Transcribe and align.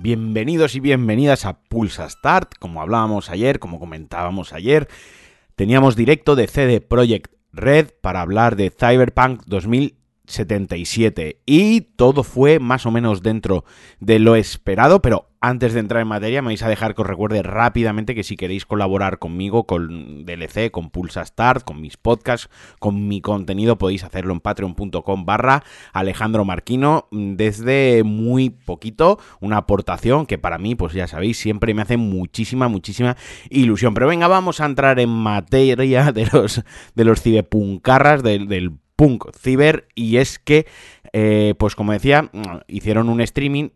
Bienvenidos 0.00 0.74
y 0.74 0.80
bienvenidas 0.80 1.44
a 1.44 1.60
Pulsa 1.60 2.08
Start. 2.08 2.54
Como 2.58 2.80
hablábamos 2.80 3.28
ayer, 3.28 3.58
como 3.58 3.78
comentábamos 3.78 4.54
ayer, 4.54 4.88
teníamos 5.54 5.96
directo 5.96 6.34
de 6.34 6.46
CD 6.46 6.80
Projekt 6.80 7.34
Red 7.52 7.88
para 8.00 8.22
hablar 8.22 8.56
de 8.56 8.70
Cyberpunk 8.70 9.42
2077 10.28 11.40
y 11.46 11.80
todo 11.80 12.22
fue 12.22 12.58
más 12.58 12.86
o 12.86 12.90
menos 12.90 13.22
dentro 13.22 13.64
de 14.00 14.18
lo 14.18 14.36
esperado, 14.36 15.00
pero 15.02 15.28
antes 15.40 15.72
de 15.72 15.80
entrar 15.80 16.02
en 16.02 16.08
materia, 16.08 16.42
me 16.42 16.48
vais 16.48 16.62
a 16.62 16.68
dejar 16.68 16.94
que 16.94 17.02
os 17.02 17.06
recuerde 17.06 17.42
rápidamente 17.42 18.14
que 18.14 18.24
si 18.24 18.36
queréis 18.36 18.66
colaborar 18.66 19.20
conmigo, 19.20 19.66
con 19.66 20.26
DLC, 20.26 20.72
con 20.72 20.90
Pulsa 20.90 21.24
Start, 21.24 21.64
con 21.64 21.80
mis 21.80 21.96
podcasts, 21.96 22.50
con 22.80 23.06
mi 23.06 23.20
contenido, 23.20 23.78
podéis 23.78 24.02
hacerlo 24.02 24.32
en 24.32 24.40
patreon.com 24.40 25.24
barra 25.24 25.62
Alejandro 25.92 26.44
Marquino. 26.44 27.06
Desde 27.12 28.02
muy 28.04 28.50
poquito, 28.50 29.20
una 29.40 29.58
aportación 29.58 30.26
que 30.26 30.38
para 30.38 30.58
mí, 30.58 30.74
pues 30.74 30.92
ya 30.92 31.06
sabéis, 31.06 31.38
siempre 31.38 31.72
me 31.72 31.82
hace 31.82 31.96
muchísima, 31.96 32.66
muchísima 32.66 33.16
ilusión. 33.48 33.94
Pero 33.94 34.08
venga, 34.08 34.26
vamos 34.26 34.60
a 34.60 34.66
entrar 34.66 34.98
en 34.98 35.10
materia 35.10 36.10
de 36.12 36.28
los, 36.32 36.64
de 36.96 37.04
los 37.04 37.22
ciberpuncarras, 37.22 38.24
del, 38.24 38.48
del 38.48 38.72
punk 38.98 39.30
ciber, 39.32 39.86
y 39.94 40.16
es 40.16 40.40
que, 40.40 40.66
eh, 41.12 41.54
pues 41.56 41.76
como 41.76 41.92
decía, 41.92 42.30
hicieron 42.66 43.08
un 43.08 43.20
streaming 43.20 43.68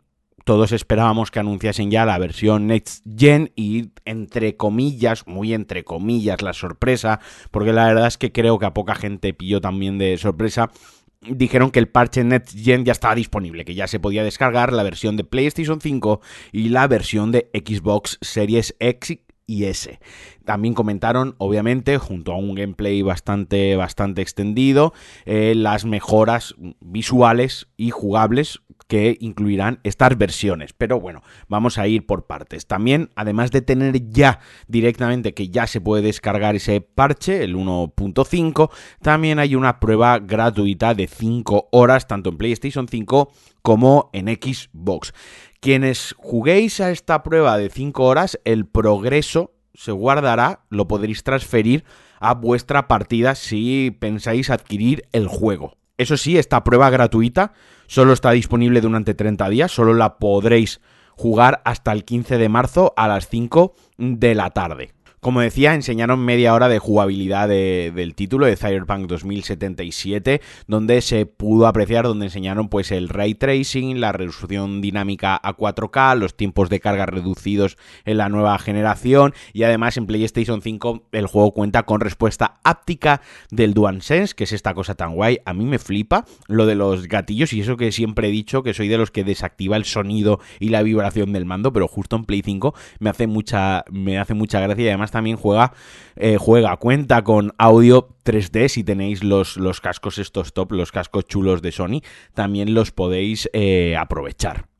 todos 0.44 0.72
esperábamos 0.72 1.30
que 1.30 1.38
anunciasen 1.38 1.92
ya 1.92 2.04
la 2.04 2.18
versión 2.18 2.66
Next 2.66 3.04
Gen 3.16 3.52
y 3.54 3.90
entre 4.04 4.56
comillas, 4.56 5.28
muy 5.28 5.54
entre 5.54 5.84
comillas, 5.84 6.42
la 6.42 6.52
sorpresa, 6.52 7.20
porque 7.52 7.72
la 7.72 7.86
verdad 7.86 8.08
es 8.08 8.18
que 8.18 8.32
creo 8.32 8.58
que 8.58 8.66
a 8.66 8.74
poca 8.74 8.96
gente 8.96 9.32
pilló 9.34 9.60
también 9.60 9.98
de 9.98 10.18
sorpresa. 10.18 10.72
Dijeron 11.20 11.70
que 11.70 11.78
el 11.78 11.88
parche 11.88 12.24
Next 12.24 12.58
Gen 12.58 12.84
ya 12.84 12.90
estaba 12.90 13.14
disponible, 13.14 13.64
que 13.64 13.76
ya 13.76 13.86
se 13.86 14.00
podía 14.00 14.24
descargar 14.24 14.72
la 14.72 14.82
versión 14.82 15.16
de 15.16 15.22
PlayStation 15.22 15.80
5 15.80 16.20
y 16.50 16.70
la 16.70 16.88
versión 16.88 17.30
de 17.30 17.48
Xbox 17.54 18.18
Series 18.20 18.74
X 18.80 19.20
y. 19.60 20.00
También 20.44 20.74
comentaron, 20.74 21.34
obviamente, 21.38 21.98
junto 21.98 22.32
a 22.32 22.36
un 22.36 22.54
gameplay 22.54 23.02
bastante, 23.02 23.76
bastante 23.76 24.22
extendido, 24.22 24.92
eh, 25.24 25.54
las 25.54 25.84
mejoras 25.84 26.54
visuales 26.80 27.68
y 27.76 27.90
jugables 27.90 28.60
que 28.92 29.16
incluirán 29.20 29.80
estas 29.84 30.18
versiones. 30.18 30.74
Pero 30.74 31.00
bueno, 31.00 31.22
vamos 31.48 31.78
a 31.78 31.88
ir 31.88 32.04
por 32.04 32.26
partes. 32.26 32.66
También, 32.66 33.08
además 33.16 33.50
de 33.50 33.62
tener 33.62 34.10
ya 34.10 34.40
directamente 34.68 35.32
que 35.32 35.48
ya 35.48 35.66
se 35.66 35.80
puede 35.80 36.02
descargar 36.02 36.56
ese 36.56 36.82
parche, 36.82 37.42
el 37.42 37.56
1.5, 37.56 38.70
también 39.00 39.38
hay 39.38 39.54
una 39.54 39.80
prueba 39.80 40.18
gratuita 40.18 40.92
de 40.92 41.06
5 41.06 41.70
horas, 41.72 42.06
tanto 42.06 42.28
en 42.28 42.36
PlayStation 42.36 42.86
5 42.86 43.32
como 43.62 44.10
en 44.12 44.26
Xbox. 44.26 45.14
Quienes 45.60 46.14
juguéis 46.18 46.78
a 46.80 46.90
esta 46.90 47.22
prueba 47.22 47.56
de 47.56 47.70
5 47.70 48.04
horas, 48.04 48.38
el 48.44 48.66
progreso 48.66 49.54
se 49.72 49.92
guardará, 49.92 50.66
lo 50.68 50.86
podréis 50.86 51.22
transferir 51.22 51.84
a 52.20 52.34
vuestra 52.34 52.88
partida 52.88 53.36
si 53.36 53.90
pensáis 53.98 54.50
adquirir 54.50 55.08
el 55.12 55.28
juego. 55.28 55.78
Eso 55.98 56.16
sí, 56.16 56.38
esta 56.38 56.64
prueba 56.64 56.90
gratuita 56.90 57.52
solo 57.86 58.12
está 58.12 58.30
disponible 58.30 58.80
durante 58.80 59.14
30 59.14 59.48
días, 59.50 59.72
solo 59.72 59.94
la 59.94 60.18
podréis 60.18 60.80
jugar 61.16 61.60
hasta 61.64 61.92
el 61.92 62.04
15 62.04 62.38
de 62.38 62.48
marzo 62.48 62.94
a 62.96 63.08
las 63.08 63.28
5 63.28 63.74
de 63.98 64.34
la 64.34 64.50
tarde. 64.50 64.92
Como 65.22 65.40
decía, 65.40 65.76
enseñaron 65.76 66.18
media 66.24 66.52
hora 66.52 66.68
de 66.68 66.80
jugabilidad 66.80 67.46
del 67.46 68.14
título 68.16 68.46
de 68.46 68.56
Cyberpunk 68.56 69.06
2077, 69.06 70.40
donde 70.66 71.00
se 71.00 71.26
pudo 71.26 71.68
apreciar, 71.68 72.06
donde 72.06 72.26
enseñaron 72.26 72.68
pues 72.68 72.90
el 72.90 73.08
ray 73.08 73.36
tracing, 73.36 74.00
la 74.00 74.10
resolución 74.10 74.80
dinámica 74.80 75.38
a 75.40 75.56
4K, 75.56 76.18
los 76.18 76.36
tiempos 76.36 76.70
de 76.70 76.80
carga 76.80 77.06
reducidos 77.06 77.78
en 78.04 78.16
la 78.16 78.28
nueva 78.30 78.58
generación 78.58 79.32
y 79.52 79.62
además 79.62 79.96
en 79.96 80.08
PlayStation 80.08 80.60
5 80.60 81.10
el 81.12 81.28
juego 81.28 81.52
cuenta 81.52 81.84
con 81.84 82.00
respuesta 82.00 82.58
áptica 82.64 83.20
del 83.52 83.74
DualSense, 83.74 84.34
que 84.34 84.42
es 84.42 84.50
esta 84.50 84.74
cosa 84.74 84.96
tan 84.96 85.14
guay. 85.14 85.38
A 85.44 85.54
mí 85.54 85.64
me 85.64 85.78
flipa 85.78 86.24
lo 86.48 86.66
de 86.66 86.74
los 86.74 87.06
gatillos 87.06 87.52
y 87.52 87.60
eso 87.60 87.76
que 87.76 87.92
siempre 87.92 88.26
he 88.26 88.32
dicho 88.32 88.64
que 88.64 88.74
soy 88.74 88.88
de 88.88 88.98
los 88.98 89.12
que 89.12 89.22
desactiva 89.22 89.76
el 89.76 89.84
sonido 89.84 90.40
y 90.58 90.70
la 90.70 90.82
vibración 90.82 91.32
del 91.32 91.44
mando, 91.44 91.72
pero 91.72 91.86
justo 91.86 92.16
en 92.16 92.24
Play 92.24 92.42
5 92.44 92.74
me 92.98 93.08
hace 93.08 93.28
mucha 93.28 93.84
me 93.88 94.18
hace 94.18 94.34
mucha 94.34 94.58
gracia 94.58 94.84
y 94.84 94.88
además 94.88 95.11
también 95.12 95.36
juega, 95.36 95.72
eh, 96.16 96.36
juega, 96.38 96.76
cuenta 96.78 97.22
con 97.22 97.52
audio 97.58 98.08
3D 98.24 98.66
si 98.68 98.82
tenéis 98.82 99.22
los, 99.22 99.56
los, 99.56 99.80
cascos 99.80 100.18
estos 100.18 100.52
top, 100.52 100.72
los 100.72 100.90
cascos 100.90 101.26
chulos 101.26 101.62
de 101.62 101.70
Sony, 101.70 102.00
también 102.34 102.74
los 102.74 102.90
podéis 102.90 103.48
eh, 103.52 103.96
aprovechar. 103.96 104.72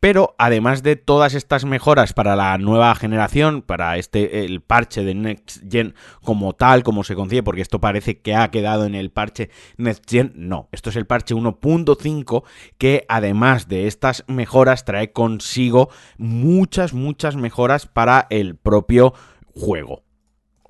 Pero 0.00 0.36
además 0.38 0.84
de 0.84 0.94
todas 0.94 1.34
estas 1.34 1.64
mejoras 1.64 2.12
para 2.12 2.36
la 2.36 2.56
nueva 2.56 2.94
generación, 2.94 3.62
para 3.62 3.96
este 3.96 4.44
el 4.44 4.60
parche 4.60 5.02
de 5.02 5.14
Next 5.14 5.60
Gen 5.68 5.94
como 6.22 6.52
tal, 6.52 6.84
como 6.84 7.02
se 7.02 7.16
concibe, 7.16 7.42
porque 7.42 7.62
esto 7.62 7.80
parece 7.80 8.20
que 8.20 8.36
ha 8.36 8.48
quedado 8.52 8.84
en 8.84 8.94
el 8.94 9.10
parche 9.10 9.50
Next 9.76 10.08
Gen, 10.08 10.32
no, 10.36 10.68
esto 10.70 10.90
es 10.90 10.96
el 10.96 11.06
parche 11.06 11.34
1.5 11.34 12.44
que 12.78 13.06
además 13.08 13.66
de 13.66 13.88
estas 13.88 14.24
mejoras 14.28 14.84
trae 14.84 15.10
consigo 15.10 15.90
muchas 16.16 16.94
muchas 16.94 17.34
mejoras 17.34 17.86
para 17.86 18.28
el 18.30 18.54
propio 18.54 19.14
juego. 19.58 20.02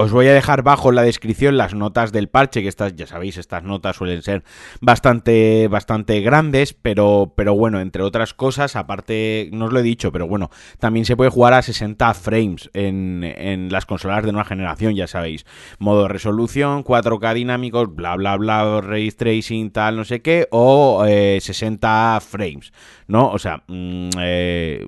Os 0.00 0.12
voy 0.12 0.28
a 0.28 0.32
dejar 0.32 0.62
bajo 0.62 0.90
en 0.90 0.94
la 0.94 1.02
descripción 1.02 1.56
las 1.56 1.74
notas 1.74 2.12
del 2.12 2.28
parche, 2.28 2.62
que 2.62 2.68
estas, 2.68 2.94
ya 2.94 3.08
sabéis, 3.08 3.36
estas 3.36 3.64
notas 3.64 3.96
suelen 3.96 4.22
ser 4.22 4.44
bastante, 4.80 5.66
bastante 5.66 6.20
grandes, 6.20 6.72
pero, 6.72 7.32
pero 7.36 7.56
bueno, 7.56 7.80
entre 7.80 8.04
otras 8.04 8.32
cosas, 8.32 8.76
aparte, 8.76 9.50
no 9.52 9.64
os 9.64 9.72
lo 9.72 9.80
he 9.80 9.82
dicho, 9.82 10.12
pero 10.12 10.28
bueno, 10.28 10.50
también 10.78 11.04
se 11.04 11.16
puede 11.16 11.32
jugar 11.32 11.52
a 11.52 11.62
60 11.62 12.14
frames 12.14 12.70
en, 12.74 13.24
en 13.24 13.72
las 13.72 13.86
consolas 13.86 14.24
de 14.24 14.30
nueva 14.30 14.44
generación, 14.44 14.94
ya 14.94 15.08
sabéis. 15.08 15.44
Modo 15.80 16.06
resolución, 16.06 16.84
4K 16.84 17.34
dinámicos, 17.34 17.92
bla, 17.92 18.14
bla, 18.14 18.36
bla, 18.36 18.80
ray 18.80 19.10
tracing, 19.10 19.72
tal, 19.72 19.96
no 19.96 20.04
sé 20.04 20.22
qué, 20.22 20.46
o 20.52 21.04
60 21.04 21.08
eh, 21.08 22.20
frames, 22.20 22.72
¿no? 23.08 23.32
O 23.32 23.38
sea, 23.40 23.64
mmm, 23.66 24.10
eh, 24.20 24.86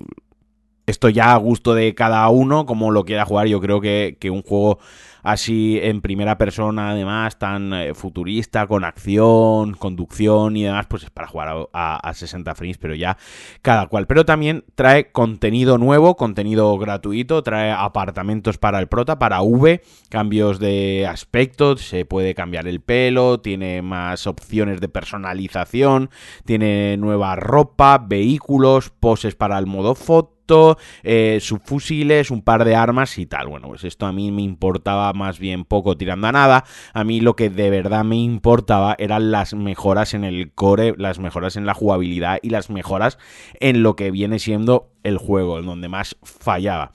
esto 0.85 1.09
ya 1.09 1.33
a 1.33 1.37
gusto 1.37 1.73
de 1.73 1.93
cada 1.95 2.27
uno, 2.29 2.65
como 2.65 2.91
lo 2.91 3.05
quiera 3.05 3.25
jugar. 3.25 3.47
Yo 3.47 3.61
creo 3.61 3.81
que, 3.81 4.17
que 4.19 4.29
un 4.29 4.41
juego 4.43 4.79
así 5.23 5.79
en 5.81 6.01
primera 6.01 6.37
persona, 6.37 6.91
además, 6.91 7.37
tan 7.37 7.73
eh, 7.73 7.93
futurista, 7.93 8.67
con 8.67 8.83
acción, 8.83 9.73
conducción 9.73 10.57
y 10.57 10.63
demás, 10.63 10.87
pues 10.87 11.03
es 11.03 11.09
para 11.09 11.27
jugar 11.27 11.69
a, 11.73 12.11
60 12.13 12.55
frames, 12.55 12.77
pero 12.77 12.95
ya 12.95 13.17
cada 13.61 13.87
cual. 13.87 14.07
Pero 14.07 14.25
también 14.25 14.63
trae 14.75 15.11
contenido 15.11 15.77
nuevo, 15.77 16.15
contenido 16.15 16.77
gratuito, 16.77 17.43
trae 17.43 17.71
apartamentos 17.71 18.57
para 18.57 18.79
el 18.79 18.87
prota, 18.87 19.19
para 19.19 19.41
V, 19.41 19.81
cambios 20.09 20.59
de 20.59 21.07
aspecto, 21.07 21.77
se 21.77 22.05
puede 22.05 22.35
cambiar 22.35 22.67
el 22.67 22.81
pelo, 22.81 23.39
tiene 23.39 23.81
más 23.81 24.27
opciones 24.27 24.81
de 24.81 24.89
personalización, 24.89 26.09
tiene 26.45 26.97
nueva 26.97 27.35
ropa, 27.35 27.97
vehículos, 27.97 28.89
poses 28.89 29.35
para 29.35 29.57
el 29.57 29.65
modo 29.65 29.95
foto 29.95 30.31
eh, 31.03 31.39
subfusiles, 31.41 32.31
un 32.31 32.41
par 32.41 32.65
de 32.65 32.75
armas 32.75 33.17
y 33.17 33.25
tal. 33.25 33.47
Bueno, 33.47 33.69
pues 33.69 33.83
esto 33.83 34.05
a 34.05 34.11
mí 34.11 34.31
me 34.31 34.41
importaba 34.41 35.10
más 35.13 35.39
bien 35.39 35.65
poco 35.65 35.97
tirando 35.97 36.27
a 36.27 36.31
nada. 36.31 36.65
A 36.93 37.03
mí 37.03 37.21
lo 37.21 37.35
que 37.35 37.49
de 37.49 37.69
verdad 37.69 38.03
me 38.03 38.17
importaba 38.17 38.95
eran 38.97 39.31
las 39.31 39.53
mejoras 39.53 40.13
en 40.13 40.23
el 40.23 40.51
core, 40.53 40.95
las 40.97 41.19
mejoras 41.19 41.55
en 41.55 41.65
la 41.65 41.73
jugabilidad 41.73 42.39
y 42.41 42.49
las 42.49 42.69
mejoras 42.69 43.17
en 43.59 43.83
lo 43.83 43.95
que 43.95 44.11
viene 44.11 44.39
siendo 44.39 44.89
el 45.03 45.17
juego, 45.17 45.59
en 45.59 45.65
donde 45.65 45.89
más 45.89 46.17
fallaba. 46.23 46.91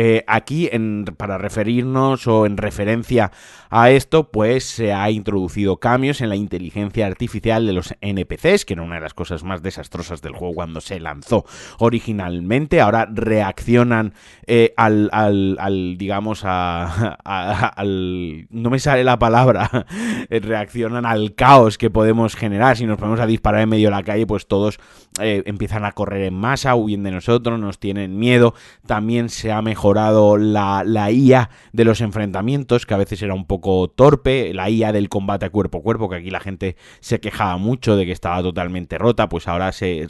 Eh, 0.00 0.22
aquí, 0.28 0.70
para 1.16 1.38
referirnos 1.38 2.28
o 2.28 2.46
en 2.46 2.56
referencia 2.56 3.32
a 3.68 3.90
esto, 3.90 4.30
pues 4.30 4.62
se 4.62 4.92
ha 4.92 5.10
introducido 5.10 5.78
cambios 5.78 6.20
en 6.20 6.28
la 6.28 6.36
inteligencia 6.36 7.04
artificial 7.04 7.66
de 7.66 7.72
los 7.72 7.92
NPCs, 8.00 8.64
que 8.64 8.74
era 8.74 8.82
una 8.82 8.94
de 8.94 9.00
las 9.00 9.12
cosas 9.12 9.42
más 9.42 9.60
desastrosas 9.60 10.22
del 10.22 10.34
juego 10.34 10.54
cuando 10.54 10.80
se 10.80 11.00
lanzó 11.00 11.44
originalmente. 11.80 12.80
Ahora 12.80 13.08
reaccionan 13.12 14.14
eh, 14.46 14.72
al, 14.76 15.10
al, 15.12 15.96
digamos, 15.98 16.42
a, 16.44 17.14
al... 17.24 18.46
No 18.50 18.70
me 18.70 18.78
sale 18.78 19.02
la 19.02 19.18
palabra. 19.18 19.84
reaccionan 20.30 21.06
al 21.06 21.34
caos 21.34 21.76
que 21.76 21.90
podemos 21.90 22.36
generar. 22.36 22.76
Si 22.76 22.86
nos 22.86 22.98
ponemos 22.98 23.18
a 23.18 23.26
disparar 23.26 23.62
en 23.62 23.70
medio 23.70 23.88
de 23.88 23.96
la 23.96 24.04
calle, 24.04 24.28
pues 24.28 24.46
todos 24.46 24.78
eh, 25.20 25.42
empiezan 25.46 25.84
a 25.84 25.90
correr 25.90 26.22
en 26.22 26.34
masa, 26.34 26.76
huyen 26.76 27.02
de 27.02 27.10
nosotros, 27.10 27.58
nos 27.58 27.80
tienen 27.80 28.16
miedo. 28.16 28.54
También 28.86 29.28
se 29.28 29.50
ha 29.50 29.60
mejorado 29.60 29.87
la, 29.94 30.82
la, 30.84 31.10
IA 31.10 31.50
de 31.72 31.84
los 31.84 32.00
enfrentamientos, 32.00 32.86
que 32.86 32.94
a 32.94 32.96
veces 32.98 33.22
era 33.22 33.34
un 33.34 33.46
poco 33.46 33.88
torpe, 33.88 34.52
la 34.54 34.70
IA 34.70 34.92
del 34.92 35.08
combate 35.08 35.46
a 35.46 35.50
cuerpo 35.50 35.78
a 35.78 35.82
cuerpo, 35.82 36.08
que 36.08 36.16
aquí 36.16 36.30
la 36.30 36.40
gente 36.40 36.76
se 37.00 37.20
quejaba 37.20 37.56
mucho 37.56 37.96
de 37.96 38.06
que 38.06 38.12
estaba 38.12 38.42
totalmente 38.42 38.98
rota, 38.98 39.28
pues 39.28 39.48
ahora 39.48 39.72
se, 39.72 40.06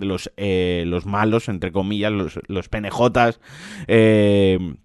los, 0.00 0.32
eh, 0.36 0.84
los 0.86 1.06
malos, 1.06 1.48
entre 1.48 1.72
comillas, 1.72 2.12
los, 2.12 2.40
los 2.46 2.68
penejotas, 2.68 3.40
eh, 3.86 4.76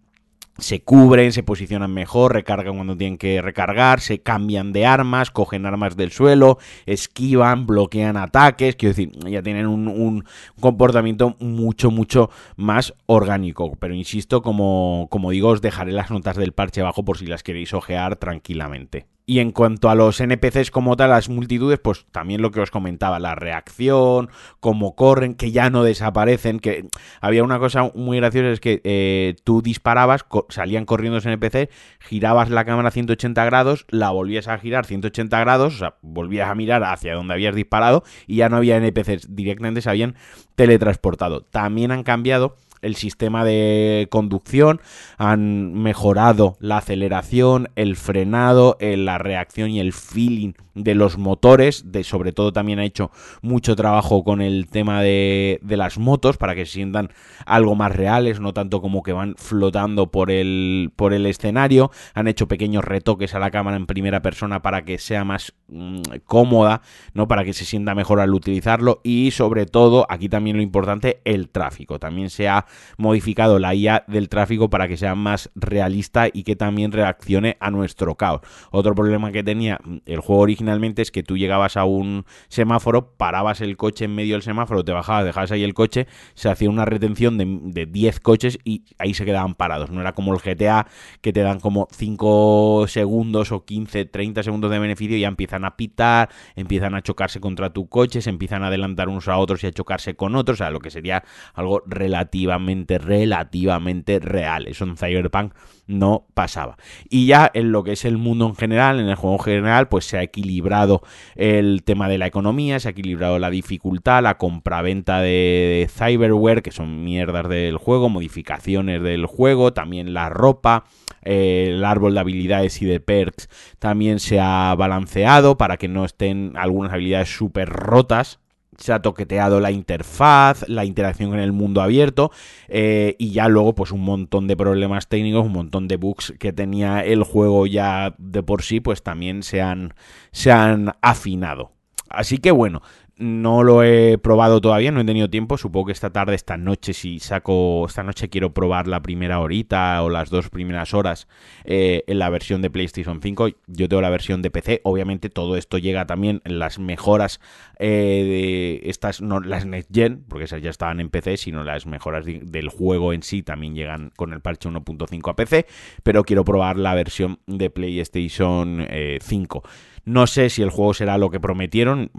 se 0.58 0.82
cubren, 0.82 1.32
se 1.32 1.44
posicionan 1.44 1.94
mejor, 1.94 2.34
recargan 2.34 2.76
cuando 2.76 2.98
tienen 2.98 3.18
que 3.18 3.42
recargar, 3.42 4.00
se 4.00 4.22
cambian 4.22 4.74
de 4.74 4.86
armas, 4.86 5.32
cogen 5.32 5.66
armas 5.66 5.96
del 5.96 6.12
suelo, 6.12 6.58
esquivan, 6.86 7.68
bloquean 7.68 8.18
ataques, 8.18 8.76
quiero 8.76 8.96
decir, 8.96 9.12
ya 9.30 9.42
tienen 9.42 9.68
un, 9.68 10.24
comportamiento 10.60 11.36
mucho, 11.40 11.92
mucho 11.92 12.30
más 12.56 12.94
orgánico. 13.06 13.76
Pero 13.80 13.94
insisto, 13.94 14.42
como, 14.42 15.08
como 15.10 15.32
digo, 15.32 15.50
os 15.50 15.62
dejaré 15.62 15.92
las 15.92 16.12
notas 16.12 16.38
del 16.38 16.54
parche 16.54 16.82
abajo 16.82 17.04
por 17.06 17.18
si 17.18 17.28
las 17.28 17.44
queréis 17.44 17.74
ojear 17.74 18.16
tranquilamente. 18.16 19.17
Y 19.30 19.40
en 19.40 19.52
cuanto 19.52 19.90
a 19.90 19.96
los 19.96 20.22
NPCs 20.22 20.72
como 20.72 20.96
tal, 20.96 21.10
las 21.10 21.28
multitudes, 21.28 21.80
pues 21.80 22.06
también 22.14 22.42
lo 22.42 22.52
que 22.52 22.62
os 22.62 22.72
comentaba, 22.72 23.20
la 23.20 23.36
reacción, 23.36 24.30
cómo 24.62 24.96
corren, 24.96 25.36
que 25.36 25.52
ya 25.52 25.70
no 25.70 25.84
desaparecen, 25.84 26.62
que 26.62 26.88
había 27.20 27.44
una 27.44 27.60
cosa 27.60 27.92
muy 27.94 28.20
graciosa, 28.20 28.52
es 28.52 28.62
que 28.62 28.80
eh, 28.86 29.36
tú 29.44 29.62
disparabas, 29.62 30.26
salían 30.48 30.86
corriendo 30.86 31.18
los 31.18 31.26
NPCs, 31.26 31.68
girabas 32.00 32.50
la 32.50 32.64
cámara 32.64 32.90
180 32.90 33.44
grados, 33.44 33.86
la 33.90 34.12
volvías 34.12 34.48
a 34.48 34.58
girar 34.60 34.86
180 34.86 35.38
grados, 35.42 35.76
o 35.76 35.78
sea, 35.78 35.96
volvías 36.02 36.50
a 36.50 36.56
mirar 36.56 36.86
hacia 36.86 37.14
donde 37.14 37.34
habías 37.34 37.54
disparado 37.54 38.06
y 38.28 38.38
ya 38.38 38.48
no 38.48 38.56
había 38.56 38.78
NPCs, 38.78 39.36
directamente 39.36 39.82
se 39.82 39.90
habían 39.90 40.16
teletransportado. 40.56 41.42
También 41.42 41.92
han 41.92 42.04
cambiado 42.04 42.56
el 42.82 42.96
sistema 42.96 43.44
de 43.44 44.08
conducción, 44.10 44.82
han 45.18 45.74
mejorado 45.74 46.58
la 46.60 46.78
aceleración, 46.78 47.70
el 47.76 47.96
frenado, 47.96 48.78
eh, 48.80 48.98
la 48.98 49.18
reacción 49.18 49.70
y 49.72 49.80
el 49.80 49.94
feeling 49.94 50.54
de 50.84 50.96
los 50.96 51.18
motores, 51.18 51.92
de 51.92 52.04
sobre 52.04 52.32
todo 52.32 52.54
también 52.54 52.80
ha 52.80 52.86
hecho 52.86 53.12
mucho 53.42 53.76
trabajo 53.76 54.24
con 54.24 54.42
el 54.42 54.68
tema 54.68 55.02
de, 55.02 55.60
las 55.68 55.98
motos 55.98 56.38
para 56.38 56.56
que 56.56 56.66
se 56.66 56.74
sientan 56.74 57.10
algo 57.46 57.76
más 57.76 57.96
reales, 57.96 58.40
no 58.40 58.54
tanto 58.54 58.82
como 58.82 59.04
que 59.04 59.14
van 59.14 59.36
flotando 59.38 60.12
por 60.12 60.32
el, 60.32 60.92
por 60.96 61.14
el 61.14 61.26
escenario, 61.26 61.92
han 62.14 62.28
hecho 62.28 62.48
pequeños 62.48 62.84
retoques 62.84 63.36
a 63.36 63.40
la 63.40 63.52
cámara 63.52 63.78
en 63.78 63.86
primera 63.86 64.22
persona 64.22 64.62
para 64.62 64.86
que 64.86 64.98
sea 64.98 65.24
más 65.24 65.54
mmm, 65.68 66.02
cómoda, 66.26 66.82
¿no? 67.14 67.28
para 67.28 67.44
que 67.44 67.54
se 67.54 67.66
sienta 67.66 67.96
mejor 67.96 68.20
al 68.20 68.34
utilizarlo. 68.34 69.02
Y 69.04 69.32
sobre 69.32 69.66
todo, 69.66 70.06
aquí 70.10 70.30
también 70.30 70.58
lo 70.58 70.64
importante, 70.64 71.22
el 71.26 71.50
tráfico, 71.50 72.00
también 72.00 72.30
se 72.30 72.48
ha 72.48 72.67
modificado 72.98 73.60
la 73.60 73.74
IA 73.74 74.04
del 74.08 74.30
tráfico 74.30 74.70
para 74.70 74.88
que 74.88 74.98
sea 74.98 75.16
más 75.16 75.50
realista 75.56 76.28
y 76.32 76.44
que 76.44 76.56
también 76.56 76.92
reaccione 76.92 77.58
a 77.60 77.72
nuestro 77.72 78.16
caos. 78.16 78.42
Otro 78.72 78.94
problema 78.96 79.32
que 79.32 79.44
tenía 79.44 79.80
el 80.06 80.20
juego 80.20 80.42
original 80.42 80.68
finalmente 80.68 81.02
es 81.02 81.12
que 81.12 81.24
tú 81.24 81.38
llegabas 81.38 81.78
a 81.78 81.86
un 81.86 82.26
semáforo, 82.50 83.14
parabas 83.16 83.62
el 83.62 83.78
coche 83.78 84.04
en 84.04 84.14
medio 84.14 84.36
del 84.36 84.42
semáforo, 84.42 84.84
te 84.84 84.92
bajabas, 84.92 85.24
dejabas 85.24 85.50
ahí 85.54 85.64
el 85.64 85.74
coche, 85.74 86.08
se 86.34 86.50
hacía 86.50 86.70
una 86.70 86.84
retención 86.84 87.38
de, 87.38 87.86
10 87.86 88.20
coches 88.20 88.60
y 88.66 88.84
ahí 88.98 89.14
se 89.14 89.24
quedaban 89.24 89.56
parados. 89.56 89.90
No 89.90 90.02
era 90.02 90.12
como 90.12 90.34
el 90.34 90.42
GTA 90.42 90.88
que 91.22 91.32
te 91.32 91.40
dan 91.40 91.62
como 91.62 91.88
5 91.90 92.86
segundos 92.90 93.54
o 93.54 93.64
15, 93.64 94.04
30 94.06 94.44
segundos 94.44 94.70
de 94.70 94.80
beneficio 94.80 95.16
y 95.16 95.22
ya 95.22 95.30
empiezan 95.30 95.64
a 95.64 95.78
pitar, 95.78 96.30
empiezan 96.58 96.96
a 96.96 97.02
chocarse 97.02 97.40
contra 97.40 97.72
tu 97.72 97.88
coche, 97.88 98.22
se 98.22 98.30
empiezan 98.30 98.64
a 98.64 98.68
adelantar 98.68 99.08
unos 99.08 99.30
a 99.30 99.38
otros 99.38 99.64
y 99.64 99.68
a 99.68 99.72
chocarse 99.72 100.16
con 100.16 100.36
otros, 100.36 100.58
o 100.58 100.64
sea, 100.64 100.70
lo 100.70 100.82
que 100.82 100.90
sería 100.90 101.24
algo 101.54 101.82
relativamente, 101.86 102.57
relativamente 102.98 104.20
real. 104.20 104.68
Eso 104.68 104.86
en 104.86 104.98
Cyberpunk 104.98 105.54
no 105.88 106.28
pasaba. 106.34 106.78
Y 107.10 107.28
ya 107.28 107.50
en 107.54 107.72
lo 107.72 107.84
que 107.84 107.94
es 107.94 108.06
el 108.06 108.18
mundo 108.18 108.46
en 108.46 108.56
general, 108.56 109.00
en 109.00 109.08
el 109.08 109.16
juego 109.16 109.38
en 109.38 109.44
general, 109.44 109.88
pues 109.88 110.06
se 110.06 110.18
ha 110.18 110.24
equilibrado 110.24 111.02
el 111.36 111.84
tema 111.84 112.10
de 112.10 112.18
la 112.18 112.28
economía, 112.28 112.80
se 112.80 112.90
ha 112.90 112.92
equilibrado 112.92 113.40
la 113.40 113.50
dificultad, 113.50 114.22
la 114.22 114.38
compraventa 114.38 115.22
de, 115.22 115.90
cyberware, 115.90 116.62
que 116.62 116.72
son 116.72 117.04
mierdas 117.04 117.48
del 117.48 117.78
juego, 117.78 118.10
modificaciones 118.10 119.02
del 119.02 119.26
juego, 119.26 119.74
también 119.74 120.14
la 120.14 120.30
ropa, 120.30 120.84
eh, 121.24 121.70
el 121.70 121.86
árbol 121.86 122.14
de 122.14 122.20
habilidades 122.20 122.82
y 122.82 122.86
de 122.86 123.00
perks 123.00 123.50
también 123.80 124.20
se 124.20 124.40
ha 124.40 124.76
balanceado 124.76 125.58
para 125.58 125.78
que 125.78 125.88
no 125.88 126.06
estén 126.06 126.54
algunas 126.56 126.94
habilidades 126.94 127.36
súper 127.36 127.70
rotas 127.70 128.40
se 128.78 128.94
ha 128.94 129.02
toqueteado 129.02 129.60
la 129.60 129.72
interfaz, 129.72 130.68
la 130.68 130.86
interacción 130.86 131.30
con 131.30 131.40
el 131.40 131.52
mundo 131.52 131.82
abierto 131.82 132.32
eh, 132.68 133.16
y 133.18 133.32
ya 133.32 133.48
luego 133.48 133.76
pues 133.76 133.92
un 133.92 134.02
montón 134.02 134.48
de 134.48 134.56
problemas 134.56 135.08
técnicos, 135.08 135.46
un 135.46 135.54
montón 135.54 135.88
de 135.88 135.98
bugs 135.98 136.34
que 136.40 136.54
tenía 136.54 137.02
el 137.02 137.24
juego 137.24 137.66
ya 137.68 138.16
de 138.18 138.44
por 138.44 138.62
sí 138.62 138.80
pues 138.80 139.04
también 139.04 139.44
se 139.44 139.62
han, 139.62 139.94
se 140.32 140.52
han 140.52 140.94
afinado. 141.02 141.72
Así 142.10 142.38
que 142.38 142.52
bueno, 142.52 142.82
no 143.18 143.64
lo 143.64 143.84
he 143.84 144.18
probado 144.20 144.62
todavía, 144.62 144.92
no 144.92 145.02
he 145.02 145.06
tenido 145.06 145.30
tiempo. 145.30 145.58
Supongo 145.58 145.88
que 145.88 145.92
esta 145.92 146.12
tarde, 146.12 146.36
esta 146.36 146.58
noche, 146.58 146.94
si 146.94 147.20
saco. 147.20 147.86
Esta 147.88 148.04
noche 148.04 148.30
quiero 148.30 148.54
probar 148.54 148.88
la 148.88 149.02
primera 149.02 149.40
horita 149.40 150.02
o 150.04 150.10
las 150.10 150.30
dos 150.30 150.50
primeras 150.50 150.94
horas 150.94 151.28
eh, 151.64 152.04
en 152.08 152.20
la 152.20 152.30
versión 152.30 152.62
de 152.62 152.70
PlayStation 152.70 153.20
5. 153.22 153.50
Yo 153.68 153.90
tengo 153.90 154.02
la 154.02 154.10
versión 154.10 154.42
de 154.42 154.52
PC. 154.52 154.82
Obviamente, 154.84 155.30
todo 155.30 155.58
esto 155.58 155.78
llega 155.78 156.06
también 156.06 156.42
en 156.46 156.60
las 156.60 156.78
mejoras 156.78 157.40
eh, 157.80 158.80
de 158.84 158.90
estas, 158.90 159.22
no 159.22 159.40
las 159.40 159.66
Next 159.66 159.90
Gen, 159.94 160.24
porque 160.28 160.46
esas 160.46 160.62
ya 160.62 160.70
estaban 160.70 161.00
en 161.00 161.10
PC, 161.10 161.38
sino 161.38 161.64
las 161.64 161.88
mejoras 161.88 162.26
del 162.26 162.70
juego 162.70 163.14
en 163.14 163.24
sí 163.24 163.42
también 163.42 163.74
llegan 163.74 164.12
con 164.16 164.32
el 164.34 164.42
parche 164.42 164.70
1.5 164.70 165.32
a 165.32 165.36
PC. 165.36 165.66
Pero 166.04 166.24
quiero 166.24 166.46
probar 166.46 166.78
la 166.78 166.94
versión 166.94 167.40
de 167.48 167.72
PlayStation 167.72 168.88
5. 169.20 169.64
Eh, 169.66 169.70
no 170.08 170.26
sé 170.26 170.50
si 170.50 170.62
el 170.62 170.70
juego 170.70 170.94
será 170.94 171.18
lo 171.18 171.30
que 171.30 171.42
prometieron, 171.42 172.12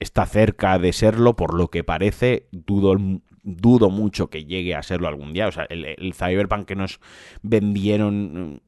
está 0.00 0.26
cerca 0.26 0.78
de 0.78 0.92
serlo, 0.92 1.34
por 1.36 1.54
lo 1.54 1.68
que 1.68 1.84
parece, 1.84 2.46
dudo, 2.52 2.96
dudo 3.42 3.90
mucho 3.90 4.28
que 4.28 4.44
llegue 4.44 4.74
a 4.74 4.82
serlo 4.82 5.08
algún 5.08 5.32
día. 5.32 5.48
O 5.48 5.52
sea, 5.52 5.66
el, 5.70 6.14
Cyberpunk 6.14 6.66
que 6.66 6.76
nos 6.76 7.00
vendieron 7.42 8.60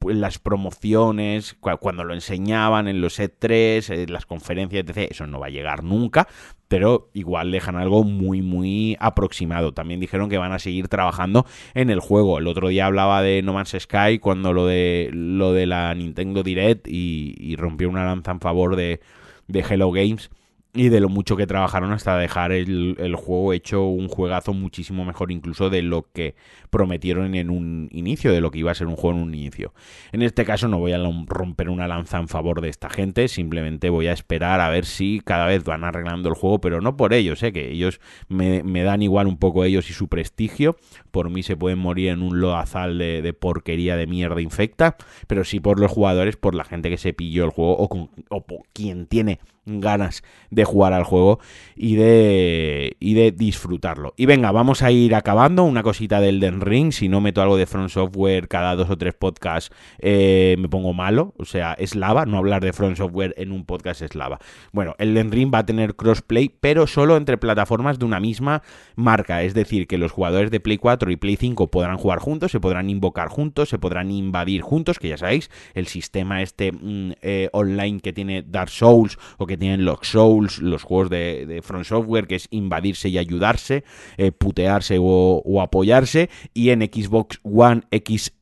mm, 0.00 0.08
las 0.08 0.38
promociones, 0.38 1.56
cuando 1.80 2.02
lo 2.02 2.14
enseñaban 2.14 2.88
en 2.88 3.00
los 3.00 3.20
E3, 3.20 3.94
en 3.94 4.12
las 4.12 4.26
conferencias, 4.26 4.84
etc., 4.84 5.10
eso 5.10 5.26
no 5.26 5.38
va 5.38 5.46
a 5.46 5.50
llegar 5.50 5.84
nunca, 5.84 6.26
pero 6.66 7.10
igual 7.12 7.52
dejan 7.52 7.76
algo 7.76 8.02
muy, 8.02 8.42
muy 8.42 8.96
aproximado. 8.98 9.72
También 9.72 10.00
dijeron 10.00 10.28
que 10.28 10.38
van 10.38 10.52
a 10.52 10.58
seguir 10.58 10.88
trabajando 10.88 11.46
en 11.74 11.90
el 11.90 12.00
juego. 12.00 12.38
El 12.38 12.48
otro 12.48 12.68
día 12.68 12.86
hablaba 12.86 13.22
de 13.22 13.42
No 13.42 13.52
Man's 13.52 13.76
Sky 13.78 14.18
cuando 14.18 14.52
lo 14.52 14.66
de, 14.66 15.10
lo 15.12 15.52
de 15.52 15.66
la 15.66 15.94
Nintendo 15.94 16.42
Direct 16.42 16.88
y, 16.88 17.54
rompió 17.56 17.88
una 17.88 18.04
lanza 18.04 18.32
en 18.32 18.40
favor 18.40 18.74
de, 18.74 19.00
de 19.46 19.60
Hello 19.60 19.92
Games 19.92 20.30
y 20.74 20.88
de 20.88 21.00
lo 21.00 21.10
mucho 21.10 21.36
que 21.36 21.46
trabajaron 21.46 21.92
hasta 21.92 22.16
dejar 22.16 22.50
el, 22.50 22.96
el, 22.98 23.14
juego 23.14 23.52
hecho 23.52 23.84
un 23.84 24.08
juegazo 24.08 24.54
muchísimo 24.54 25.04
mejor 25.04 25.30
incluso 25.30 25.68
de 25.68 25.82
lo 25.82 26.06
que 26.14 26.34
prometieron 26.70 27.34
en 27.34 27.50
un 27.50 27.90
inicio, 27.92 28.32
de 28.32 28.40
lo 28.40 28.50
que 28.50 28.60
iba 28.60 28.70
a 28.70 28.74
ser 28.74 28.86
un 28.86 28.96
juego 28.96 29.18
en 29.18 29.22
un 29.24 29.34
inicio. 29.34 29.74
En 30.12 30.22
este 30.22 30.46
caso 30.46 30.68
no 30.68 30.78
voy 30.78 30.92
a 30.92 31.00
romper 31.26 31.68
una 31.68 31.88
lanza 31.88 32.18
en 32.18 32.28
favor 32.28 32.62
de 32.62 32.70
esta 32.70 32.88
gente, 32.88 33.28
simplemente 33.28 33.90
voy 33.90 34.06
a 34.06 34.12
esperar 34.12 34.60
a 34.60 34.70
ver 34.70 34.86
si 34.86 35.20
cada 35.22 35.44
vez 35.44 35.62
van 35.62 35.84
arreglando 35.84 36.30
el 36.30 36.34
juego, 36.34 36.62
pero 36.62 36.80
no 36.80 36.96
por 36.96 37.12
ellos, 37.12 37.42
¿eh? 37.42 37.52
que 37.52 37.70
ellos 37.70 38.00
me, 38.28 38.62
me 38.62 38.82
dan 38.82 39.02
igual 39.02 39.26
un 39.26 39.36
poco 39.36 39.64
ellos 39.64 39.90
y 39.90 39.92
su 39.92 40.08
prestigio, 40.08 40.76
por 41.10 41.28
mí 41.28 41.42
se 41.42 41.54
pueden 41.54 41.80
morir 41.80 42.08
en 42.08 42.22
un 42.22 42.40
loazal 42.40 42.96
de, 42.96 43.20
de, 43.20 43.34
porquería 43.34 43.98
de 43.98 44.06
mierda 44.06 44.40
infecta, 44.40 44.96
pero 45.26 45.44
sí 45.44 45.60
por 45.60 45.78
los 45.78 45.92
jugadores, 45.92 46.36
por 46.36 46.54
la 46.54 46.64
gente 46.64 46.88
que 46.88 46.96
se 46.96 47.12
pilló 47.12 47.44
el 47.44 47.50
juego 47.50 47.76
o, 47.76 47.88
con, 47.90 48.08
o 48.30 48.46
por 48.46 48.62
quien 48.72 49.06
tiene 49.06 49.38
ganas 49.64 50.22
de 50.50 50.64
jugar 50.64 50.92
al 50.92 51.04
juego 51.04 51.38
y 51.76 51.94
de, 51.96 52.96
y 53.00 53.14
de 53.14 53.30
disfrutarlo. 53.32 54.14
Y 54.16 54.26
venga, 54.26 54.50
vamos 54.52 54.82
a 54.82 54.90
ir 54.90 55.14
acabando. 55.14 55.64
Una 55.64 55.82
cosita 55.82 56.20
del 56.20 56.40
Den 56.40 56.60
Ring. 56.60 56.92
Si 56.92 57.08
no 57.08 57.20
meto 57.20 57.42
algo 57.42 57.56
de 57.56 57.66
Front 57.66 57.90
Software 57.90 58.48
cada 58.48 58.74
dos 58.74 58.90
o 58.90 58.98
tres 58.98 59.14
podcasts, 59.14 59.74
eh, 59.98 60.56
me 60.58 60.68
pongo 60.68 60.92
malo. 60.92 61.34
O 61.38 61.44
sea, 61.44 61.74
es 61.74 61.94
lava. 61.94 62.26
No 62.26 62.38
hablar 62.38 62.62
de 62.62 62.72
Front 62.72 62.96
Software 62.96 63.34
en 63.36 63.52
un 63.52 63.64
podcast 63.64 64.02
es 64.02 64.14
lava. 64.14 64.38
Bueno, 64.72 64.94
el 64.98 65.14
Den 65.14 65.30
Ring 65.30 65.52
va 65.52 65.58
a 65.58 65.66
tener 65.66 65.94
crossplay, 65.94 66.48
pero 66.48 66.86
solo 66.86 67.16
entre 67.16 67.38
plataformas 67.38 67.98
de 67.98 68.04
una 68.04 68.20
misma 68.20 68.62
marca. 68.96 69.42
Es 69.42 69.54
decir, 69.54 69.86
que 69.86 69.98
los 69.98 70.12
jugadores 70.12 70.50
de 70.50 70.60
Play 70.60 70.78
4 70.78 71.10
y 71.10 71.16
Play 71.16 71.36
5 71.36 71.70
podrán 71.70 71.96
jugar 71.96 72.18
juntos, 72.18 72.52
se 72.52 72.60
podrán 72.60 72.90
invocar 72.90 73.28
juntos, 73.28 73.68
se 73.68 73.78
podrán 73.78 74.10
invadir 74.10 74.62
juntos, 74.62 74.98
que 74.98 75.08
ya 75.08 75.16
sabéis, 75.16 75.50
el 75.74 75.86
sistema 75.86 76.42
este 76.42 76.72
mm, 76.72 77.12
eh, 77.22 77.48
online 77.52 78.00
que 78.00 78.12
tiene 78.12 78.42
Dark 78.42 78.70
Souls 78.70 79.18
o 79.38 79.46
que 79.46 79.51
que 79.52 79.58
tienen 79.58 79.84
los 79.84 79.98
Souls, 80.02 80.60
los 80.60 80.82
juegos 80.82 81.10
de, 81.10 81.60
Front 81.62 81.84
Software, 81.84 82.26
que 82.26 82.36
es 82.36 82.48
invadirse 82.50 83.10
y 83.10 83.18
ayudarse, 83.18 83.84
eh, 84.16 84.32
putearse 84.32 84.96
o, 84.98 85.42
o, 85.44 85.60
apoyarse, 85.60 86.30
y 86.54 86.70
en 86.70 86.80
Xbox 86.80 87.38
One 87.42 87.82
X 87.90 88.32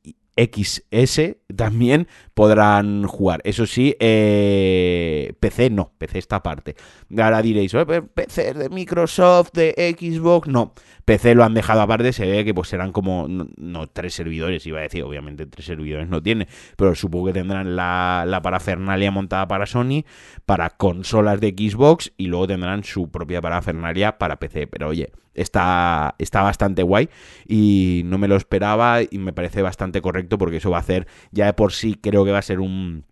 XS 0.40 1.36
también 1.54 2.08
podrán 2.34 3.04
jugar. 3.04 3.40
Eso 3.44 3.66
sí, 3.66 3.94
eh, 4.00 5.34
PC 5.40 5.70
no, 5.70 5.92
PC 5.98 6.18
esta 6.18 6.36
aparte. 6.36 6.76
Ahora 7.18 7.42
diréis, 7.42 7.72
PC 8.14 8.54
de 8.54 8.68
Microsoft, 8.68 9.52
de 9.52 9.96
Xbox, 9.98 10.48
no. 10.48 10.74
PC 11.04 11.34
lo 11.34 11.44
han 11.44 11.54
dejado 11.54 11.80
aparte, 11.80 12.12
se 12.12 12.26
ve 12.26 12.44
que 12.44 12.54
pues 12.54 12.68
serán 12.68 12.92
como, 12.92 13.26
no, 13.28 13.86
tres 13.88 14.14
servidores, 14.14 14.64
iba 14.66 14.78
a 14.78 14.82
decir, 14.82 15.02
obviamente 15.02 15.46
tres 15.46 15.66
servidores 15.66 16.08
no 16.08 16.22
tiene, 16.22 16.46
pero 16.76 16.94
supongo 16.94 17.26
que 17.26 17.32
tendrán 17.32 17.74
la, 17.74 18.24
la 18.26 18.40
parafernalia 18.42 19.10
montada 19.10 19.48
para 19.48 19.66
Sony, 19.66 20.04
para 20.46 20.70
consolas 20.70 21.40
de 21.40 21.48
Xbox 21.50 22.12
y 22.16 22.26
luego 22.26 22.46
tendrán 22.46 22.84
su 22.84 23.10
propia 23.10 23.40
parafernalia 23.40 24.18
para 24.18 24.38
PC. 24.38 24.68
Pero 24.68 24.88
oye, 24.88 25.10
está, 25.40 26.14
está 26.18 26.42
bastante 26.42 26.82
guay 26.82 27.08
y 27.48 28.02
no 28.04 28.18
me 28.18 28.28
lo 28.28 28.36
esperaba 28.36 29.00
y 29.02 29.18
me 29.18 29.32
parece 29.32 29.62
bastante 29.62 30.00
correcto 30.00 30.38
porque 30.38 30.58
eso 30.58 30.70
va 30.70 30.78
a 30.78 30.80
hacer, 30.80 31.06
ya 31.30 31.46
de 31.46 31.52
por 31.52 31.72
sí 31.72 31.94
creo 32.00 32.24
que 32.24 32.32
va 32.32 32.38
a 32.38 32.42
ser 32.42 32.60
un 32.60 33.04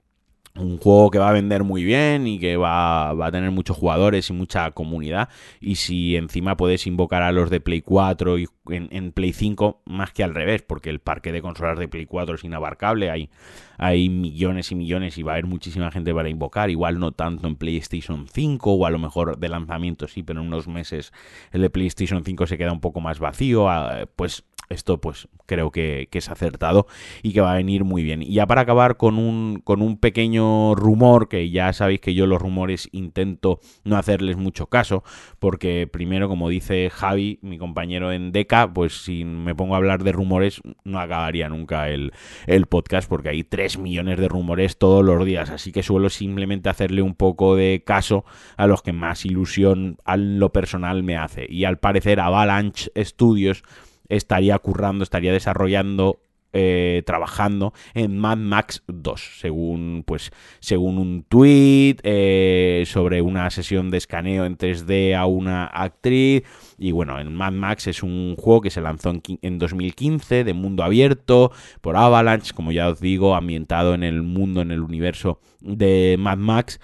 un 0.54 0.78
juego 0.78 1.10
que 1.10 1.18
va 1.18 1.28
a 1.28 1.32
vender 1.32 1.64
muy 1.64 1.84
bien 1.84 2.26
y 2.26 2.38
que 2.38 2.56
va, 2.56 3.10
a 3.10 3.30
tener 3.30 3.50
muchos 3.50 3.76
jugadores 3.76 4.28
y 4.30 4.32
mucha 4.32 4.70
comunidad. 4.72 5.28
Y 5.60 5.76
si 5.76 6.16
encima 6.16 6.56
puedes 6.56 6.86
invocar 6.86 7.22
a 7.22 7.32
los 7.32 7.50
de 7.50 7.60
Play 7.60 7.82
4 7.82 8.38
y 8.38 8.46
en, 8.70 9.12
Play 9.12 9.32
5, 9.32 9.82
más 9.86 10.12
que 10.12 10.24
al 10.24 10.34
revés, 10.34 10.62
porque 10.62 10.90
el 10.90 11.00
parque 11.00 11.32
de 11.32 11.42
consolas 11.42 11.78
de 11.78 11.88
Play 11.88 12.06
4 12.06 12.34
es 12.34 12.44
inabarcable, 12.44 13.10
hay, 13.10 13.30
hay 13.76 14.08
millones 14.08 14.72
y 14.72 14.74
millones 14.74 15.18
y 15.18 15.22
va 15.22 15.32
a 15.32 15.34
haber 15.34 15.46
muchísima 15.46 15.90
gente 15.90 16.12
para 16.14 16.28
invocar. 16.28 16.70
Igual 16.70 16.98
no 16.98 17.12
tanto 17.12 17.46
en 17.46 17.56
PlayStation 17.56 18.26
5 18.26 18.72
o 18.72 18.86
a 18.86 18.90
lo 18.90 18.98
mejor 18.98 19.38
de 19.38 19.48
lanzamiento 19.48 20.08
sí, 20.08 20.22
pero 20.22 20.40
en 20.40 20.48
unos 20.48 20.68
meses 20.68 21.12
el 21.52 21.62
de 21.62 21.70
PlayStation 21.70 22.24
5 22.24 22.46
se 22.46 22.58
queda 22.58 22.72
un 22.72 22.80
poco 22.80 23.00
más 23.00 23.18
vacío. 23.18 23.68
Ah, 23.68 24.06
pues 24.16 24.44
esto 24.68 25.00
pues 25.00 25.28
creo 25.46 25.70
que, 25.70 26.08
es 26.12 26.30
acertado 26.30 26.88
y 27.22 27.32
que 27.32 27.40
va 27.40 27.52
a 27.52 27.56
venir 27.56 27.84
muy 27.84 28.02
bien. 28.02 28.22
Y 28.22 28.32
ya 28.32 28.46
para 28.46 28.62
acabar 28.62 28.96
con 28.96 29.18
un, 29.18 29.60
con 29.62 29.82
un 29.82 29.96
pequeño 29.96 30.74
rumor, 30.74 31.28
que 31.28 31.48
ya 31.50 31.72
sabéis 31.72 32.00
que 32.00 32.12
yo 32.12 32.26
los 32.26 32.42
rumores 32.42 32.88
intento 32.90 33.60
no 33.84 33.96
hacerles 33.96 34.36
mucho 34.36 34.66
caso, 34.66 35.04
porque 35.38 35.88
primero, 35.90 36.28
como 36.28 36.48
dice 36.48 36.90
Javi, 36.90 37.38
mi 37.40 37.56
compañero 37.56 38.10
en 38.10 38.32
Deca, 38.32 38.72
pues 38.72 39.04
si 39.04 39.24
me 39.24 39.54
pongo 39.54 39.74
a 39.74 39.76
hablar 39.76 40.02
de 40.02 40.10
rumores 40.10 40.60
no 40.82 40.98
acabaría 40.98 41.48
nunca 41.48 41.88
el, 41.88 42.12
el 42.46 42.66
podcast, 42.66 43.08
porque 43.08 43.28
hay 43.28 43.44
3 43.44 43.78
millones 43.78 44.18
de 44.18 44.26
rumores 44.26 44.76
todos 44.76 45.04
los 45.04 45.24
días, 45.24 45.50
así 45.50 45.70
que 45.70 45.84
suelo 45.84 46.10
simplemente 46.10 46.68
hacerle 46.68 47.02
un 47.02 47.14
poco 47.14 47.54
de 47.54 47.84
caso 47.86 48.24
a 48.56 48.66
los 48.66 48.82
que 48.82 48.92
más 48.92 49.24
ilusión 49.24 49.98
a 50.04 50.16
lo 50.16 50.50
personal 50.52 51.04
me 51.04 51.16
hace. 51.16 51.46
Y 51.48 51.64
al 51.64 51.78
parecer 51.78 52.18
Avalanche 52.18 52.90
Studios 52.96 53.62
estaría 54.08 54.58
currando, 54.58 55.04
estaría 55.04 55.32
desarrollando 55.32 56.20
eh, 56.54 57.02
trabajando 57.04 57.74
en 57.92 58.16
Mad 58.18 58.38
Max 58.38 58.82
2, 58.86 59.38
según 59.38 60.02
pues 60.06 60.30
según 60.60 60.96
un 60.96 61.22
tweet 61.24 61.96
eh, 62.04 62.84
sobre 62.86 63.20
una 63.20 63.50
sesión 63.50 63.90
de 63.90 63.98
escaneo 63.98 64.46
en 64.46 64.56
3D 64.56 65.14
a 65.14 65.26
una 65.26 65.66
actriz 65.66 66.44
y 66.78 66.92
bueno, 66.92 67.18
en 67.18 67.34
Mad 67.34 67.52
Max 67.52 67.88
es 67.88 68.02
un 68.02 68.36
juego 68.36 68.60
que 68.60 68.70
se 68.70 68.80
lanzó 68.80 69.10
en, 69.10 69.22
en 69.42 69.58
2015 69.58 70.44
de 70.44 70.54
mundo 70.54 70.84
abierto 70.84 71.50
por 71.80 71.96
Avalanche, 71.96 72.54
como 72.54 72.72
ya 72.72 72.88
os 72.88 73.00
digo, 73.00 73.34
ambientado 73.34 73.94
en 73.94 74.04
el 74.04 74.22
mundo, 74.22 74.62
en 74.62 74.70
el 74.70 74.80
universo 74.80 75.40
de 75.60 76.16
Mad 76.18 76.38
Max 76.38 76.80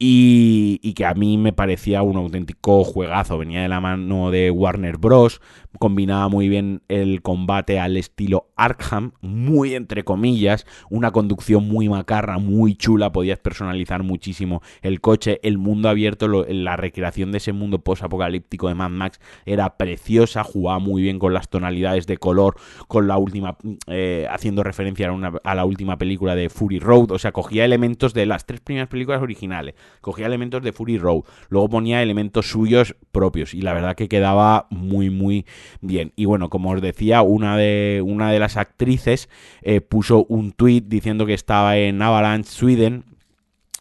y, 0.00 0.92
que 0.94 1.04
a 1.04 1.14
mí 1.14 1.38
me 1.38 1.52
parecía 1.52 2.02
un 2.02 2.16
auténtico 2.16 2.84
juegazo. 2.84 3.36
Venía 3.36 3.62
de 3.62 3.68
la 3.68 3.80
mano 3.80 4.30
de 4.30 4.50
Warner 4.50 4.96
Bros. 4.96 5.40
Combinaba 5.80 6.28
muy 6.28 6.48
bien 6.48 6.82
el 6.88 7.20
combate 7.20 7.80
al 7.80 7.96
estilo 7.96 8.48
Arkham, 8.56 9.12
muy 9.20 9.74
entre 9.74 10.04
comillas, 10.04 10.66
una 10.88 11.10
conducción 11.10 11.68
muy 11.68 11.88
macarra, 11.88 12.38
muy 12.38 12.74
chula. 12.74 13.12
Podías 13.12 13.38
personalizar 13.40 14.02
muchísimo 14.04 14.62
el 14.82 15.00
coche, 15.00 15.40
el 15.42 15.58
mundo 15.58 15.88
abierto, 15.88 16.28
la 16.48 16.76
recreación 16.76 17.32
de 17.32 17.38
ese 17.38 17.52
mundo 17.52 17.80
post-apocalíptico 17.80 18.68
de 18.68 18.74
Mad 18.74 18.90
Max 18.90 19.20
era 19.46 19.76
preciosa. 19.76 20.44
Jugaba 20.44 20.78
muy 20.78 21.02
bien 21.02 21.18
con 21.18 21.34
las 21.34 21.48
tonalidades 21.48 22.06
de 22.06 22.18
color, 22.18 22.56
con 22.86 23.08
la 23.08 23.18
última, 23.18 23.56
eh, 23.86 24.26
haciendo 24.30 24.62
referencia 24.62 25.10
a, 25.44 25.54
la 25.54 25.64
última 25.64 25.98
película 25.98 26.34
de 26.34 26.48
Fury 26.48 26.78
Road. 26.78 27.12
O 27.12 27.18
sea, 27.18 27.32
cogía 27.32 27.64
elementos 27.64 28.14
de 28.14 28.26
las 28.26 28.46
tres 28.46 28.60
primeras 28.60 28.88
películas 28.88 29.22
originales 29.22 29.74
cogía 30.00 30.26
elementos 30.26 30.62
de 30.62 30.72
Fury 30.72 30.98
Road, 30.98 31.22
luego 31.48 31.68
ponía 31.68 32.02
elementos 32.02 32.50
suyos 32.50 32.96
propios 33.12 33.54
y 33.54 33.62
la 33.62 33.74
verdad 33.74 33.96
que 33.96 34.08
quedaba 34.08 34.66
muy 34.70 35.10
muy 35.10 35.46
bien. 35.80 36.12
Y 36.16 36.24
bueno, 36.24 36.50
como 36.50 36.70
os 36.70 36.80
decía, 36.80 37.22
una 37.22 37.56
de, 37.56 38.02
una 38.04 38.30
de 38.30 38.38
las 38.38 38.56
actrices 38.56 39.28
eh, 39.62 39.80
puso 39.80 40.24
un 40.28 40.52
tweet 40.52 40.82
diciendo 40.86 41.26
que 41.26 41.34
estaba 41.34 41.76
en 41.76 42.00
Avalanche, 42.02 42.50
Sweden, 42.50 43.04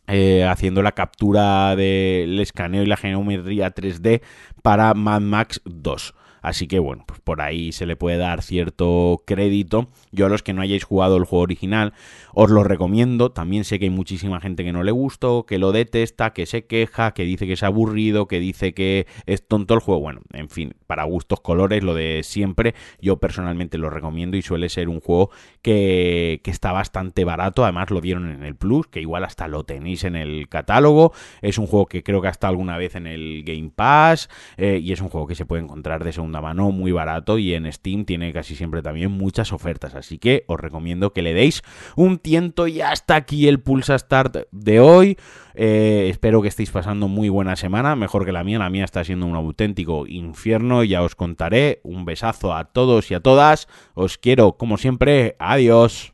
eh, 0.07 0.43
haciendo 0.45 0.81
la 0.81 0.93
captura 0.93 1.75
del 1.75 2.39
escaneo 2.39 2.83
y 2.83 2.87
la 2.87 2.97
geometría 2.97 3.73
3D 3.73 4.21
para 4.61 4.93
Mad 4.93 5.21
Max 5.21 5.61
2. 5.65 6.13
Así 6.41 6.67
que 6.67 6.79
bueno, 6.79 7.03
pues 7.05 7.19
por 7.19 7.41
ahí 7.41 7.73
se 7.73 7.85
le 7.85 7.97
puede 7.97 8.17
dar 8.17 8.41
cierto 8.41 9.21
crédito. 9.25 9.89
Yo 10.13 10.27
a 10.27 10.29
los 10.29 10.43
que 10.43 10.53
no 10.53 10.61
hayáis 10.61 10.85
jugado 10.85 11.17
el 11.17 11.25
juego 11.25 11.43
original, 11.43 11.93
os 12.33 12.49
lo 12.49 12.63
recomiendo. 12.63 13.31
También 13.31 13.65
sé 13.65 13.79
que 13.79 13.85
hay 13.85 13.91
muchísima 13.91 14.39
gente 14.39 14.63
que 14.63 14.71
no 14.71 14.83
le 14.83 14.91
gustó, 14.91 15.45
que 15.45 15.57
lo 15.57 15.73
detesta, 15.73 16.31
que 16.31 16.45
se 16.45 16.65
queja, 16.65 17.13
que 17.13 17.23
dice 17.23 17.47
que 17.47 17.53
es 17.53 17.63
aburrido, 17.63 18.29
que 18.29 18.39
dice 18.39 18.73
que 18.73 19.07
es 19.25 19.45
tonto 19.45 19.73
el 19.73 19.81
juego. 19.81 19.99
Bueno, 19.99 20.21
en 20.31 20.49
fin, 20.49 20.75
para 20.87 21.03
gustos 21.03 21.41
colores, 21.41 21.83
lo 21.83 21.93
de 21.93 22.21
siempre. 22.23 22.73
Yo 22.99 23.17
personalmente 23.17 23.77
lo 23.77 23.89
recomiendo 23.89 24.37
y 24.37 24.41
suele 24.41 24.69
ser 24.69 24.89
un 24.89 25.01
juego 25.01 25.29
que, 25.61 26.41
que 26.43 26.51
está 26.51 26.71
bastante 26.71 27.25
barato. 27.25 27.63
Además 27.63 27.91
lo 27.91 28.01
dieron 28.01 28.31
en 28.31 28.43
el 28.43 28.55
Plus, 28.55 28.87
que 28.87 29.01
igual 29.01 29.23
hasta 29.23 29.47
lo 29.47 29.63
tenéis 29.63 30.03
en 30.03 30.15
el 30.15 30.49
catálogo. 30.49 31.13
Es 31.41 31.57
un 31.57 31.67
juego 31.67 31.85
que 31.85 32.03
creo 32.03 32.21
que 32.21 32.29
hasta 32.29 32.47
alguna 32.47 32.77
vez 32.77 32.95
en 32.95 33.07
el 33.07 33.43
Game 33.45 33.71
Pass. 33.75 34.29
Eh, 34.57 34.79
y 34.81 34.91
es 34.93 35.01
un 35.01 35.09
juego 35.09 35.27
que 35.27 35.35
se 35.35 35.45
puede 35.45 35.63
encontrar 35.63 36.03
de 36.03 36.13
segunda 36.13 36.41
mano 36.41 36.71
muy 36.71 36.91
barato 36.91 37.37
y 37.37 37.53
en 37.53 37.71
Steam 37.71 38.05
tiene 38.05 38.33
casi 38.33 38.55
siempre 38.55 38.81
también 38.81 39.11
muchas 39.11 39.53
ofertas. 39.53 39.95
Así 39.95 40.17
que 40.17 40.43
os 40.47 40.59
recomiendo 40.59 41.13
que 41.13 41.21
le 41.21 41.33
deis 41.33 41.61
un 41.95 42.17
tiento 42.17 42.67
y 42.67 42.81
hasta 42.81 43.15
aquí 43.15 43.47
el 43.47 43.59
Pulsa 43.59 43.97
Start 43.97 44.47
de 44.51 44.79
hoy. 44.79 45.17
Eh, 45.59 46.07
espero 46.11 46.43
que 46.43 46.47
estéis 46.49 46.69
pasando 46.69 47.07
muy 47.07 47.29
buena 47.29 47.55
semana, 47.55 47.95
mejor 47.95 48.25
que 48.25 48.31
la 48.31 48.43
mía. 48.43 48.59
La 48.59 48.69
mía 48.69 48.85
está 48.85 49.03
siendo 49.03 49.25
un 49.25 49.35
auténtico 49.35 50.05
infierno. 50.05 50.76
Ya 50.83 51.03
os 51.03 51.15
contaré. 51.15 51.81
Un 51.83 52.05
besazo 52.05 52.53
a 52.53 52.65
todos 52.65 53.11
y 53.11 53.13
a 53.13 53.19
todas. 53.19 53.67
Os 53.93 54.17
quiero, 54.17 54.53
como 54.53 54.77
siempre. 54.77 55.35
Adiós. 55.39 56.13